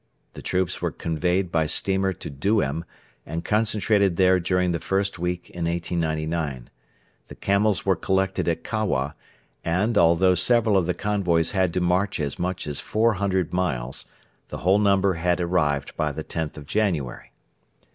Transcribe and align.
The 0.33 0.41
troops 0.41 0.81
were 0.81 0.89
conveyed 0.89 1.51
by 1.51 1.67
steamer 1.67 2.11
to 2.11 2.29
Duem, 2.31 2.85
and 3.23 3.45
concentrated 3.45 4.17
there 4.17 4.39
during 4.39 4.71
the 4.71 4.79
first 4.79 5.19
week 5.19 5.47
in 5.51 5.65
1899. 5.65 6.71
The 7.27 7.35
camels 7.35 7.85
were 7.85 7.95
collected 7.95 8.47
at 8.47 8.63
Kawa, 8.63 9.13
and, 9.63 9.99
although 9.99 10.33
several 10.33 10.75
of 10.75 10.87
the 10.87 10.95
convoys 10.95 11.51
had 11.51 11.71
to 11.75 11.81
march 11.81 12.19
as 12.19 12.39
much 12.39 12.65
as 12.65 12.79
400 12.79 13.53
miles, 13.53 14.07
the 14.47 14.57
whole 14.65 14.79
number 14.79 15.13
had 15.13 15.39
arrived 15.39 15.95
by 15.95 16.11
the 16.11 16.23
10th 16.23 16.57
of 16.57 16.65
January. 16.65 17.31